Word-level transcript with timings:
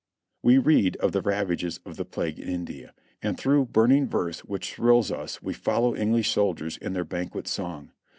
We 0.41 0.57
read 0.57 0.95
of 0.95 1.11
the 1.11 1.21
ravages 1.21 1.79
of 1.85 1.95
the 1.95 2.05
plague 2.05 2.39
in 2.39 2.49
India, 2.49 2.95
and 3.21 3.37
through 3.37 3.65
burning 3.65 4.07
verse 4.09 4.39
which 4.39 4.73
thrills 4.73 5.11
us 5.11 5.43
we 5.43 5.53
follow 5.53 5.95
English 5.95 6.31
soldiers 6.31 6.77
in 6.77 6.93
their 6.93 7.05
banquet 7.05 7.47
song. 7.47 7.91